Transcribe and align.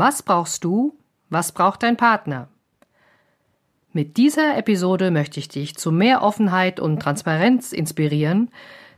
Was 0.00 0.22
brauchst 0.22 0.62
du? 0.62 0.96
Was 1.28 1.50
braucht 1.50 1.82
dein 1.82 1.96
Partner? 1.96 2.46
Mit 3.92 4.16
dieser 4.16 4.56
Episode 4.56 5.10
möchte 5.10 5.40
ich 5.40 5.48
dich 5.48 5.74
zu 5.74 5.90
mehr 5.90 6.22
Offenheit 6.22 6.78
und 6.78 7.02
Transparenz 7.02 7.72
inspirieren, 7.72 8.52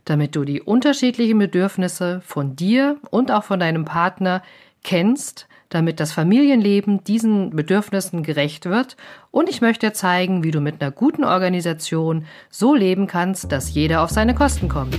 damit 0.05 0.37
du 0.37 0.45
die 0.45 0.61
unterschiedlichen 0.61 1.39
Bedürfnisse 1.39 2.21
von 2.23 2.55
dir 2.55 2.99
und 3.09 3.31
auch 3.31 3.45
von 3.45 3.59
deinem 3.59 3.87
Partner 3.87 4.43
kennst, 4.85 5.49
damit 5.71 6.01
das 6.01 6.13
Familienleben 6.13 7.03
diesen 7.03 7.48
Bedürfnissen 7.57 8.23
gerecht 8.23 8.67
wird. 8.67 8.98
Und 9.30 9.48
ich 9.48 9.62
möchte 9.62 9.87
dir 9.87 9.95
zeigen, 9.95 10.45
wie 10.45 10.51
du 10.51 10.61
mit 10.61 10.82
einer 10.82 10.91
guten 10.91 11.25
Organisation 11.25 12.27
so 12.51 12.75
leben 12.75 13.07
kannst, 13.07 13.53
dass 13.53 13.73
jeder 13.73 14.03
auf 14.03 14.11
seine 14.11 14.35
Kosten 14.35 14.69
kommt. 14.69 14.98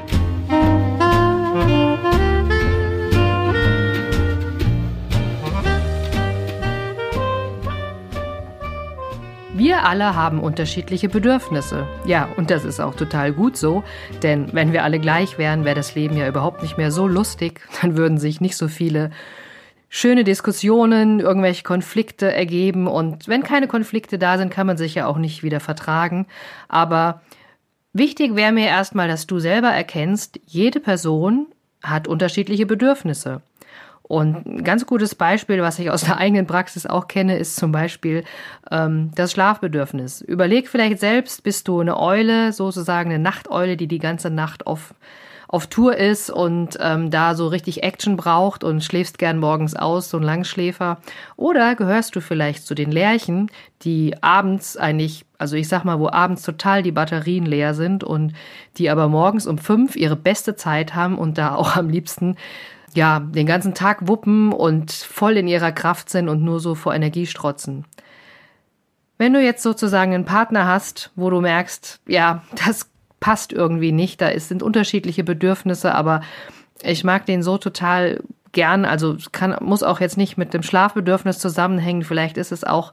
Wir 9.71 9.85
alle 9.85 10.17
haben 10.17 10.41
unterschiedliche 10.41 11.07
Bedürfnisse. 11.07 11.87
Ja, 12.03 12.27
und 12.35 12.51
das 12.51 12.65
ist 12.65 12.81
auch 12.81 12.93
total 12.93 13.31
gut 13.31 13.55
so, 13.55 13.85
denn 14.21 14.49
wenn 14.51 14.73
wir 14.73 14.83
alle 14.83 14.99
gleich 14.99 15.37
wären, 15.37 15.63
wäre 15.63 15.77
das 15.77 15.95
Leben 15.95 16.17
ja 16.17 16.27
überhaupt 16.27 16.61
nicht 16.61 16.77
mehr 16.77 16.91
so 16.91 17.07
lustig, 17.07 17.61
dann 17.81 17.95
würden 17.95 18.17
sich 18.17 18.41
nicht 18.41 18.57
so 18.57 18.67
viele 18.67 19.11
schöne 19.87 20.25
Diskussionen, 20.25 21.21
irgendwelche 21.21 21.63
Konflikte 21.63 22.33
ergeben 22.33 22.85
und 22.85 23.29
wenn 23.29 23.43
keine 23.43 23.69
Konflikte 23.69 24.19
da 24.19 24.37
sind, 24.37 24.51
kann 24.51 24.67
man 24.67 24.75
sich 24.75 24.93
ja 24.93 25.05
auch 25.05 25.17
nicht 25.17 25.41
wieder 25.41 25.61
vertragen, 25.61 26.27
aber 26.67 27.21
wichtig 27.93 28.35
wäre 28.35 28.51
mir 28.51 28.67
erstmal, 28.67 29.07
dass 29.07 29.25
du 29.25 29.39
selber 29.39 29.69
erkennst, 29.69 30.37
jede 30.45 30.81
Person 30.81 31.47
hat 31.81 32.09
unterschiedliche 32.09 32.65
Bedürfnisse. 32.65 33.41
Und 34.11 34.45
ein 34.45 34.63
ganz 34.65 34.85
gutes 34.85 35.15
Beispiel, 35.15 35.61
was 35.61 35.79
ich 35.79 35.89
aus 35.89 36.01
der 36.01 36.17
eigenen 36.17 36.45
Praxis 36.45 36.85
auch 36.85 37.07
kenne, 37.07 37.37
ist 37.37 37.55
zum 37.55 37.71
Beispiel 37.71 38.25
ähm, 38.69 39.09
das 39.15 39.31
Schlafbedürfnis. 39.31 40.19
Überleg 40.19 40.67
vielleicht 40.67 40.99
selbst, 40.99 41.43
bist 41.43 41.69
du 41.69 41.79
eine 41.79 41.97
Eule, 41.97 42.51
sozusagen 42.51 43.09
eine 43.09 43.23
Nachteule, 43.23 43.77
die 43.77 43.87
die 43.87 43.99
ganze 43.99 44.29
Nacht 44.29 44.67
auf 44.67 44.93
auf 45.51 45.67
Tour 45.67 45.97
ist 45.97 46.29
und 46.29 46.77
ähm, 46.79 47.11
da 47.11 47.35
so 47.35 47.47
richtig 47.47 47.83
Action 47.83 48.15
braucht 48.15 48.63
und 48.63 48.83
schläfst 48.83 49.17
gern 49.17 49.37
morgens 49.37 49.75
aus, 49.75 50.09
so 50.09 50.17
ein 50.17 50.23
Langschläfer. 50.23 50.99
Oder 51.35 51.75
gehörst 51.75 52.15
du 52.15 52.21
vielleicht 52.21 52.65
zu 52.65 52.73
den 52.73 52.89
Lerchen, 52.89 53.51
die 53.81 54.15
abends 54.21 54.77
eigentlich, 54.77 55.25
also 55.37 55.57
ich 55.57 55.67
sag 55.67 55.83
mal, 55.83 55.99
wo 55.99 56.09
abends 56.09 56.43
total 56.43 56.83
die 56.83 56.93
Batterien 56.93 57.45
leer 57.45 57.73
sind 57.73 58.03
und 58.03 58.33
die 58.77 58.89
aber 58.89 59.09
morgens 59.09 59.45
um 59.45 59.57
fünf 59.57 59.97
ihre 59.97 60.15
beste 60.15 60.55
Zeit 60.55 60.95
haben 60.95 61.17
und 61.17 61.37
da 61.37 61.55
auch 61.55 61.75
am 61.75 61.89
liebsten 61.89 62.37
ja, 62.93 63.19
den 63.19 63.45
ganzen 63.45 63.73
Tag 63.73 64.07
wuppen 64.07 64.53
und 64.53 64.91
voll 64.91 65.37
in 65.37 65.47
ihrer 65.47 65.71
Kraft 65.71 66.09
sind 66.09 66.29
und 66.29 66.43
nur 66.43 66.59
so 66.59 66.75
vor 66.75 66.93
Energie 66.93 67.25
strotzen. 67.25 67.85
Wenn 69.17 69.33
du 69.33 69.41
jetzt 69.41 69.63
sozusagen 69.63 70.13
einen 70.13 70.25
Partner 70.25 70.65
hast, 70.65 71.11
wo 71.15 71.29
du 71.29 71.41
merkst, 71.41 72.01
ja, 72.07 72.43
das 72.65 72.90
passt 73.21 73.53
irgendwie 73.53 73.93
nicht, 73.93 74.19
da 74.19 74.37
sind 74.37 74.61
unterschiedliche 74.61 75.23
Bedürfnisse, 75.23 75.95
aber 75.95 76.21
ich 76.83 77.05
mag 77.05 77.25
den 77.25 77.43
so 77.43 77.57
total 77.57 78.21
gern, 78.51 78.83
also 78.83 79.15
kann, 79.31 79.55
muss 79.61 79.83
auch 79.83 80.01
jetzt 80.01 80.17
nicht 80.17 80.37
mit 80.37 80.53
dem 80.53 80.63
Schlafbedürfnis 80.63 81.39
zusammenhängen, 81.39 82.03
vielleicht 82.03 82.35
ist 82.35 82.51
es 82.51 82.65
auch 82.65 82.91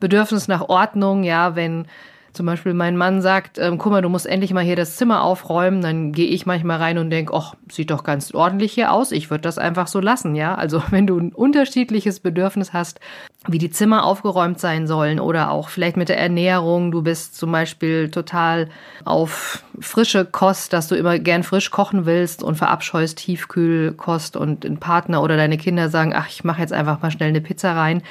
Bedürfnis 0.00 0.48
nach 0.48 0.68
Ordnung, 0.68 1.22
ja, 1.22 1.54
wenn 1.54 1.86
zum 2.36 2.46
Beispiel 2.46 2.74
mein 2.74 2.96
Mann 2.96 3.22
sagt, 3.22 3.58
ähm, 3.58 3.78
guck 3.78 3.92
mal, 3.92 4.02
du 4.02 4.08
musst 4.08 4.26
endlich 4.26 4.52
mal 4.52 4.62
hier 4.62 4.76
das 4.76 4.96
Zimmer 4.96 5.22
aufräumen, 5.22 5.80
dann 5.80 6.12
gehe 6.12 6.28
ich 6.28 6.46
manchmal 6.46 6.78
rein 6.78 6.98
und 6.98 7.10
denke, 7.10 7.32
ach, 7.34 7.54
sieht 7.70 7.90
doch 7.90 8.04
ganz 8.04 8.32
ordentlich 8.32 8.72
hier 8.72 8.92
aus, 8.92 9.10
ich 9.10 9.30
würde 9.30 9.42
das 9.42 9.58
einfach 9.58 9.86
so 9.86 10.00
lassen, 10.00 10.34
ja. 10.34 10.54
Also 10.54 10.82
wenn 10.90 11.06
du 11.06 11.18
ein 11.18 11.32
unterschiedliches 11.32 12.20
Bedürfnis 12.20 12.72
hast, 12.72 13.00
wie 13.48 13.58
die 13.58 13.70
Zimmer 13.70 14.04
aufgeräumt 14.04 14.60
sein 14.60 14.86
sollen 14.86 15.18
oder 15.18 15.50
auch 15.50 15.68
vielleicht 15.68 15.96
mit 15.96 16.08
der 16.08 16.18
Ernährung, 16.18 16.90
du 16.90 17.02
bist 17.02 17.36
zum 17.36 17.50
Beispiel 17.52 18.10
total 18.10 18.68
auf 19.04 19.64
frische 19.80 20.24
Kost, 20.24 20.72
dass 20.72 20.88
du 20.88 20.94
immer 20.94 21.18
gern 21.18 21.42
frisch 21.42 21.70
kochen 21.70 22.06
willst 22.06 22.42
und 22.42 22.56
verabscheust 22.56 23.18
Tiefkühlkost 23.18 24.36
und 24.36 24.64
ein 24.64 24.78
Partner 24.78 25.22
oder 25.22 25.36
deine 25.36 25.56
Kinder 25.56 25.88
sagen, 25.88 26.12
ach, 26.14 26.28
ich 26.28 26.44
mache 26.44 26.60
jetzt 26.60 26.72
einfach 26.72 27.00
mal 27.02 27.10
schnell 27.10 27.30
eine 27.30 27.40
Pizza 27.40 27.74
rein 27.74 28.02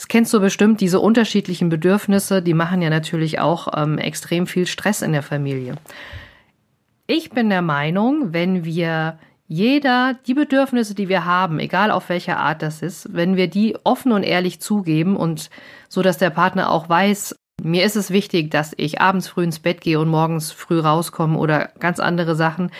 das 0.00 0.08
kennst 0.08 0.32
du 0.32 0.40
bestimmt, 0.40 0.80
diese 0.80 0.98
unterschiedlichen 0.98 1.68
Bedürfnisse, 1.68 2.40
die 2.40 2.54
machen 2.54 2.80
ja 2.80 2.88
natürlich 2.88 3.38
auch 3.38 3.68
ähm, 3.76 3.98
extrem 3.98 4.46
viel 4.46 4.66
Stress 4.66 5.02
in 5.02 5.12
der 5.12 5.22
Familie. 5.22 5.74
Ich 7.06 7.28
bin 7.28 7.50
der 7.50 7.60
Meinung, 7.60 8.32
wenn 8.32 8.64
wir 8.64 9.18
jeder 9.46 10.14
die 10.26 10.32
Bedürfnisse, 10.32 10.94
die 10.94 11.10
wir 11.10 11.26
haben, 11.26 11.58
egal 11.58 11.90
auf 11.90 12.08
welcher 12.08 12.38
Art 12.38 12.62
das 12.62 12.80
ist, 12.80 13.12
wenn 13.12 13.36
wir 13.36 13.48
die 13.48 13.76
offen 13.84 14.12
und 14.12 14.22
ehrlich 14.22 14.58
zugeben 14.58 15.16
und 15.16 15.50
so, 15.90 16.00
dass 16.00 16.16
der 16.16 16.30
Partner 16.30 16.70
auch 16.70 16.88
weiß, 16.88 17.36
mir 17.62 17.84
ist 17.84 17.96
es 17.96 18.10
wichtig, 18.10 18.50
dass 18.50 18.72
ich 18.78 19.02
abends 19.02 19.28
früh 19.28 19.44
ins 19.44 19.58
Bett 19.58 19.82
gehe 19.82 20.00
und 20.00 20.08
morgens 20.08 20.50
früh 20.50 20.80
rauskomme 20.80 21.36
oder 21.36 21.72
ganz 21.78 22.00
andere 22.00 22.36
Sachen. 22.36 22.70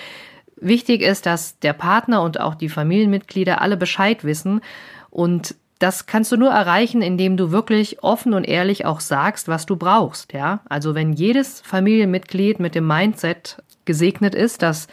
Wichtig 0.57 1.03
ist, 1.03 1.27
dass 1.27 1.59
der 1.59 1.75
Partner 1.75 2.23
und 2.23 2.41
auch 2.41 2.55
die 2.55 2.71
Familienmitglieder 2.71 3.61
alle 3.61 3.77
Bescheid 3.77 4.25
wissen 4.25 4.63
und 5.11 5.55
das 5.81 6.05
kannst 6.05 6.31
du 6.31 6.37
nur 6.37 6.51
erreichen, 6.51 7.01
indem 7.01 7.39
du 7.39 7.51
wirklich 7.51 8.03
offen 8.05 8.35
und 8.35 8.45
ehrlich 8.45 8.85
auch 8.85 9.01
sagst, 9.01 9.49
was 9.49 9.65
du 9.65 9.77
brauchst, 9.77 10.35
ja? 10.35 10.61
Also 10.69 10.95
wenn 10.95 11.15
jedes 11.15 11.63
Familienmitglied 11.63 12.61
mit 12.61 12.75
dem 12.75 12.87
Mindset 12.87 13.63
gesegnet 13.87 14.35
ist, 14.35 14.63
dass 14.63 14.89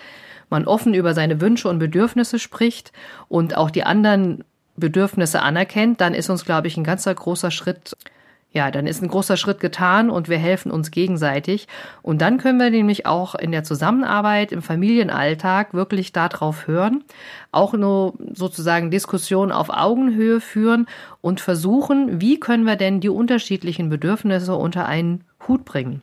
man 0.49 0.65
offen 0.65 0.93
über 0.93 1.13
seine 1.13 1.41
Wünsche 1.41 1.67
und 1.67 1.77
Bedürfnisse 1.77 2.39
spricht 2.39 2.93
und 3.27 3.57
auch 3.57 3.69
die 3.69 3.83
anderen 3.83 4.45
Bedürfnisse 4.77 5.41
anerkennt, 5.41 5.99
dann 5.99 6.13
ist 6.13 6.29
uns, 6.29 6.45
glaube 6.45 6.67
ich, 6.67 6.77
ein 6.77 6.85
ganzer 6.85 7.13
großer 7.13 7.51
Schritt 7.51 7.97
ja, 8.57 8.71
dann 8.71 8.87
ist 8.87 9.03
ein 9.03 9.07
großer 9.07 9.37
Schritt 9.37 9.59
getan 9.59 10.09
und 10.09 10.29
wir 10.29 10.39
helfen 10.39 10.71
uns 10.71 10.89
gegenseitig. 10.89 11.67
Und 12.01 12.23
dann 12.23 12.39
können 12.39 12.59
wir 12.59 12.71
nämlich 12.71 13.05
auch 13.05 13.35
in 13.35 13.51
der 13.51 13.63
Zusammenarbeit, 13.63 14.51
im 14.51 14.63
Familienalltag 14.63 15.75
wirklich 15.75 16.11
darauf 16.11 16.65
hören, 16.65 17.03
auch 17.51 17.73
nur 17.73 18.15
sozusagen 18.33 18.89
Diskussionen 18.89 19.51
auf 19.51 19.69
Augenhöhe 19.69 20.41
führen 20.41 20.87
und 21.21 21.39
versuchen, 21.39 22.19
wie 22.19 22.39
können 22.39 22.63
wir 22.63 22.77
denn 22.77 22.99
die 22.99 23.09
unterschiedlichen 23.09 23.89
Bedürfnisse 23.89 24.55
unter 24.55 24.87
einen 24.87 25.23
Hut 25.47 25.63
bringen. 25.63 26.01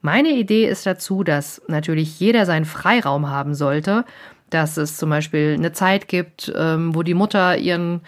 Meine 0.00 0.30
Idee 0.30 0.66
ist 0.66 0.86
dazu, 0.86 1.24
dass 1.24 1.60
natürlich 1.68 2.18
jeder 2.18 2.46
seinen 2.46 2.64
Freiraum 2.64 3.28
haben 3.28 3.54
sollte, 3.54 4.06
dass 4.48 4.78
es 4.78 4.96
zum 4.96 5.10
Beispiel 5.10 5.56
eine 5.58 5.72
Zeit 5.72 6.08
gibt, 6.08 6.50
ähm, 6.56 6.94
wo 6.94 7.02
die 7.02 7.12
Mutter 7.12 7.58
ihren 7.58 8.00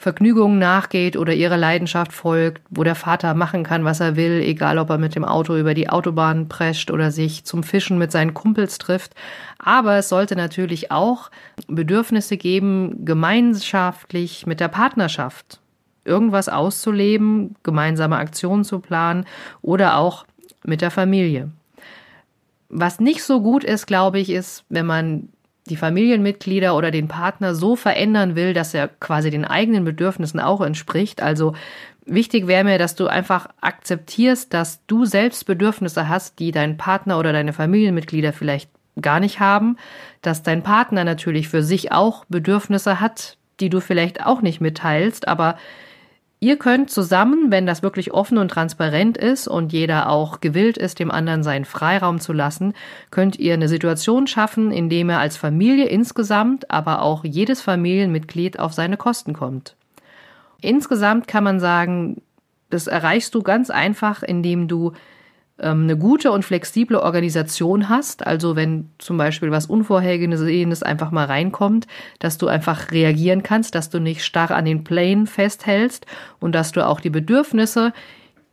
Vergnügungen 0.00 0.60
nachgeht 0.60 1.16
oder 1.16 1.34
ihrer 1.34 1.56
Leidenschaft 1.56 2.12
folgt, 2.12 2.62
wo 2.70 2.84
der 2.84 2.94
Vater 2.94 3.34
machen 3.34 3.64
kann, 3.64 3.84
was 3.84 3.98
er 3.98 4.14
will, 4.14 4.40
egal 4.40 4.78
ob 4.78 4.90
er 4.90 4.98
mit 4.98 5.16
dem 5.16 5.24
Auto 5.24 5.56
über 5.56 5.74
die 5.74 5.88
Autobahn 5.90 6.48
prescht 6.48 6.92
oder 6.92 7.10
sich 7.10 7.44
zum 7.44 7.64
Fischen 7.64 7.98
mit 7.98 8.12
seinen 8.12 8.32
Kumpels 8.32 8.78
trifft. 8.78 9.14
Aber 9.58 9.96
es 9.96 10.08
sollte 10.08 10.36
natürlich 10.36 10.92
auch 10.92 11.32
Bedürfnisse 11.66 12.36
geben, 12.36 13.04
gemeinschaftlich 13.04 14.46
mit 14.46 14.60
der 14.60 14.68
Partnerschaft 14.68 15.60
irgendwas 16.04 16.48
auszuleben, 16.48 17.56
gemeinsame 17.64 18.18
Aktionen 18.18 18.62
zu 18.62 18.78
planen 18.78 19.26
oder 19.62 19.96
auch 19.96 20.26
mit 20.64 20.80
der 20.80 20.92
Familie. 20.92 21.50
Was 22.68 23.00
nicht 23.00 23.24
so 23.24 23.40
gut 23.40 23.64
ist, 23.64 23.86
glaube 23.86 24.20
ich, 24.20 24.30
ist, 24.30 24.64
wenn 24.68 24.86
man 24.86 25.28
die 25.68 25.76
Familienmitglieder 25.76 26.76
oder 26.76 26.90
den 26.90 27.08
Partner 27.08 27.54
so 27.54 27.76
verändern 27.76 28.34
will, 28.34 28.54
dass 28.54 28.74
er 28.74 28.88
quasi 28.88 29.30
den 29.30 29.44
eigenen 29.44 29.84
Bedürfnissen 29.84 30.40
auch 30.40 30.60
entspricht. 30.60 31.22
Also 31.22 31.54
wichtig 32.04 32.46
wäre 32.46 32.64
mir, 32.64 32.78
dass 32.78 32.94
du 32.94 33.06
einfach 33.06 33.48
akzeptierst, 33.60 34.52
dass 34.52 34.84
du 34.86 35.04
selbst 35.04 35.46
Bedürfnisse 35.46 36.08
hast, 36.08 36.38
die 36.38 36.50
dein 36.50 36.76
Partner 36.76 37.18
oder 37.18 37.32
deine 37.32 37.52
Familienmitglieder 37.52 38.32
vielleicht 38.32 38.70
gar 39.00 39.20
nicht 39.20 39.40
haben, 39.40 39.76
dass 40.22 40.42
dein 40.42 40.62
Partner 40.62 41.04
natürlich 41.04 41.48
für 41.48 41.62
sich 41.62 41.92
auch 41.92 42.24
Bedürfnisse 42.28 43.00
hat, 43.00 43.36
die 43.60 43.70
du 43.70 43.80
vielleicht 43.80 44.24
auch 44.24 44.42
nicht 44.42 44.60
mitteilst, 44.60 45.28
aber 45.28 45.56
Ihr 46.40 46.56
könnt 46.56 46.90
zusammen, 46.90 47.50
wenn 47.50 47.66
das 47.66 47.82
wirklich 47.82 48.12
offen 48.12 48.38
und 48.38 48.48
transparent 48.48 49.18
ist 49.18 49.48
und 49.48 49.72
jeder 49.72 50.08
auch 50.08 50.40
gewillt 50.40 50.78
ist, 50.78 51.00
dem 51.00 51.10
anderen 51.10 51.42
seinen 51.42 51.64
Freiraum 51.64 52.20
zu 52.20 52.32
lassen, 52.32 52.74
könnt 53.10 53.38
ihr 53.40 53.54
eine 53.54 53.68
Situation 53.68 54.28
schaffen, 54.28 54.70
in 54.70 54.88
dem 54.88 55.10
er 55.10 55.18
als 55.18 55.36
Familie 55.36 55.86
insgesamt, 55.86 56.70
aber 56.70 57.02
auch 57.02 57.24
jedes 57.24 57.60
Familienmitglied 57.60 58.60
auf 58.60 58.72
seine 58.72 58.96
Kosten 58.96 59.32
kommt. 59.32 59.74
Insgesamt 60.60 61.26
kann 61.26 61.42
man 61.44 61.58
sagen, 61.58 62.22
Das 62.70 62.86
erreichst 62.86 63.34
du 63.34 63.42
ganz 63.42 63.70
einfach, 63.70 64.22
indem 64.22 64.68
du 64.68 64.92
eine 65.58 65.96
gute 65.96 66.30
und 66.30 66.44
flexible 66.44 66.96
Organisation 66.96 67.88
hast. 67.88 68.26
Also 68.26 68.54
wenn 68.54 68.90
zum 68.98 69.16
Beispiel 69.18 69.50
was 69.50 69.66
Unvorhergesehenes 69.66 70.82
einfach 70.82 71.10
mal 71.10 71.26
reinkommt, 71.26 71.86
dass 72.20 72.38
du 72.38 72.46
einfach 72.46 72.92
reagieren 72.92 73.42
kannst, 73.42 73.74
dass 73.74 73.90
du 73.90 73.98
nicht 73.98 74.24
starr 74.24 74.52
an 74.52 74.64
den 74.64 74.84
Plänen 74.84 75.26
festhältst 75.26 76.06
und 76.38 76.54
dass 76.54 76.72
du 76.72 76.86
auch 76.86 77.00
die 77.00 77.10
Bedürfnisse, 77.10 77.92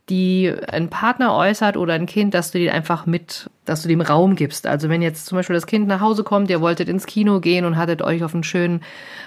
die 0.08 0.52
ein 0.68 0.88
Partner 0.88 1.34
äußert 1.34 1.76
oder 1.76 1.94
ein 1.94 2.06
Kind, 2.06 2.32
dass 2.32 2.52
du 2.52 2.58
die 2.58 2.70
einfach 2.70 3.06
mit, 3.06 3.50
dass 3.64 3.82
du 3.82 3.88
dem 3.88 4.00
Raum 4.00 4.36
gibst. 4.36 4.66
Also 4.66 4.88
wenn 4.88 5.02
jetzt 5.02 5.26
zum 5.26 5.36
Beispiel 5.36 5.54
das 5.54 5.66
Kind 5.66 5.88
nach 5.88 6.00
Hause 6.00 6.22
kommt, 6.22 6.48
ihr 6.48 6.60
wolltet 6.60 6.88
ins 6.88 7.06
Kino 7.06 7.40
gehen 7.40 7.64
und 7.64 7.76
hattet 7.76 8.02
euch 8.02 8.22
auf 8.22 8.32
einen 8.32 8.44
schönen 8.44 8.82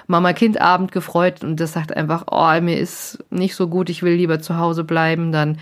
Mama-Kind-Abend 0.08 0.94
gefreut 0.94 1.44
und 1.44 1.60
das 1.60 1.74
sagt 1.74 1.96
einfach, 1.96 2.26
oh, 2.32 2.62
mir 2.62 2.78
ist 2.78 3.24
nicht 3.30 3.56
so 3.56 3.68
gut, 3.68 3.90
ich 3.90 4.04
will 4.04 4.14
lieber 4.14 4.40
zu 4.40 4.58
Hause 4.58 4.86
bleiben, 4.86 5.34
dann 5.34 5.58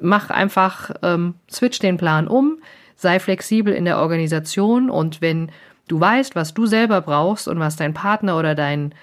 mach 0.00 0.30
einfach, 0.30 0.90
ähm, 1.02 1.34
switch 1.50 1.78
den 1.78 1.96
Plan 1.96 2.28
um, 2.28 2.58
sei 2.96 3.20
flexibel 3.20 3.74
in 3.74 3.84
der 3.84 3.98
Organisation 3.98 4.90
und 4.90 5.20
wenn 5.20 5.50
du 5.88 6.00
weißt, 6.00 6.34
was 6.34 6.54
du 6.54 6.66
selber 6.66 7.00
brauchst 7.00 7.48
und 7.48 7.58
was 7.58 7.76
dein 7.76 7.94
Partner 7.94 8.38
oder 8.38 8.54
dein, 8.54 8.94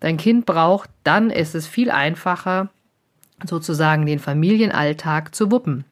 dein 0.00 0.16
Kind 0.16 0.46
braucht, 0.46 0.90
dann 1.04 1.30
ist 1.30 1.54
es 1.54 1.66
viel 1.66 1.90
einfacher, 1.90 2.68
sozusagen 3.44 4.06
den 4.06 4.18
Familienalltag 4.18 5.34
zu 5.34 5.50
wuppen. 5.50 5.84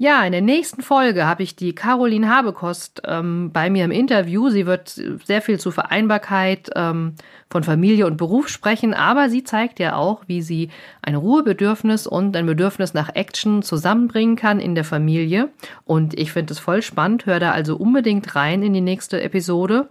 Ja, 0.00 0.24
in 0.24 0.30
der 0.30 0.42
nächsten 0.42 0.80
Folge 0.80 1.26
habe 1.26 1.42
ich 1.42 1.56
die 1.56 1.74
Caroline 1.74 2.28
Habekost 2.28 3.02
ähm, 3.04 3.50
bei 3.52 3.68
mir 3.68 3.84
im 3.84 3.90
Interview. 3.90 4.48
Sie 4.48 4.64
wird 4.64 4.90
sehr 4.90 5.42
viel 5.42 5.58
zu 5.58 5.72
Vereinbarkeit 5.72 6.70
ähm, 6.76 7.14
von 7.50 7.64
Familie 7.64 8.06
und 8.06 8.16
Beruf 8.16 8.48
sprechen, 8.48 8.94
aber 8.94 9.28
sie 9.28 9.42
zeigt 9.42 9.80
ja 9.80 9.96
auch, 9.96 10.22
wie 10.28 10.40
sie 10.40 10.70
ein 11.02 11.16
Ruhebedürfnis 11.16 12.06
und 12.06 12.36
ein 12.36 12.46
Bedürfnis 12.46 12.94
nach 12.94 13.12
Action 13.16 13.64
zusammenbringen 13.64 14.36
kann 14.36 14.60
in 14.60 14.76
der 14.76 14.84
Familie. 14.84 15.48
Und 15.84 16.16
ich 16.16 16.30
finde 16.30 16.52
es 16.52 16.60
voll 16.60 16.82
spannend. 16.82 17.26
Hör 17.26 17.40
da 17.40 17.50
also 17.50 17.76
unbedingt 17.76 18.36
rein 18.36 18.62
in 18.62 18.74
die 18.74 18.80
nächste 18.80 19.20
Episode. 19.20 19.88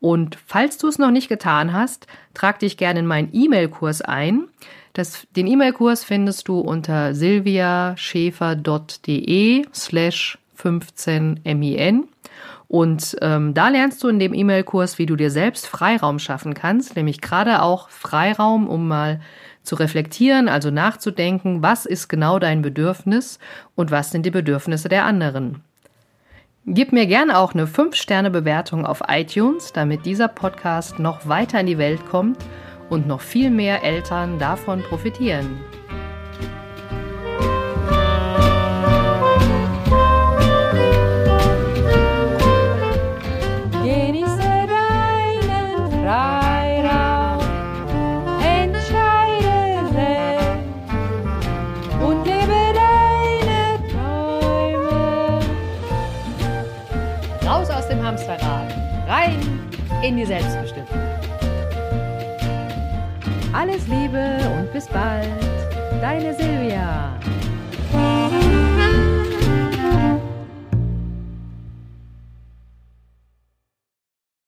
Und 0.00 0.38
falls 0.46 0.78
du 0.78 0.88
es 0.88 0.98
noch 0.98 1.10
nicht 1.10 1.28
getan 1.28 1.74
hast, 1.74 2.06
trag 2.32 2.60
dich 2.60 2.78
gerne 2.78 3.00
in 3.00 3.06
meinen 3.06 3.28
E-Mail-Kurs 3.30 4.00
ein. 4.00 4.48
Das, 4.92 5.26
den 5.36 5.46
E-Mail-Kurs 5.46 6.02
findest 6.04 6.48
du 6.48 6.58
unter 6.58 7.14
silviaschäfer.de 7.14 9.66
slash 9.72 10.38
15min. 10.58 12.02
Und 12.66 13.16
ähm, 13.20 13.54
da 13.54 13.68
lernst 13.68 14.02
du 14.02 14.08
in 14.08 14.18
dem 14.18 14.34
E-Mail-Kurs, 14.34 14.98
wie 14.98 15.06
du 15.06 15.16
dir 15.16 15.30
selbst 15.30 15.66
Freiraum 15.66 16.18
schaffen 16.18 16.54
kannst, 16.54 16.96
nämlich 16.96 17.20
gerade 17.20 17.62
auch 17.62 17.88
Freiraum, 17.88 18.68
um 18.68 18.86
mal 18.86 19.20
zu 19.62 19.74
reflektieren, 19.74 20.48
also 20.48 20.70
nachzudenken, 20.70 21.62
was 21.62 21.86
ist 21.86 22.08
genau 22.08 22.38
dein 22.38 22.62
Bedürfnis 22.62 23.38
und 23.74 23.90
was 23.90 24.10
sind 24.10 24.24
die 24.24 24.30
Bedürfnisse 24.30 24.88
der 24.88 25.04
anderen. 25.04 25.62
Gib 26.66 26.92
mir 26.92 27.06
gerne 27.06 27.38
auch 27.38 27.54
eine 27.54 27.66
5-Sterne-Bewertung 27.66 28.86
auf 28.86 29.02
iTunes, 29.08 29.72
damit 29.72 30.06
dieser 30.06 30.28
Podcast 30.28 30.98
noch 30.98 31.26
weiter 31.26 31.60
in 31.60 31.66
die 31.66 31.78
Welt 31.78 32.06
kommt 32.06 32.38
und 32.90 33.06
noch 33.06 33.22
viel 33.22 33.50
mehr 33.50 33.82
Eltern 33.82 34.38
davon 34.38 34.82
profitieren. 34.82 35.60
Genieße 43.82 44.36
deinen 44.38 45.90
Freiraum, 46.02 47.40
alles 63.52 63.86
Liebe 63.88 64.38
und 64.58 64.72
bis 64.72 64.86
bald. 64.86 65.28
Deine 66.00 66.34
Silvia. 66.34 67.12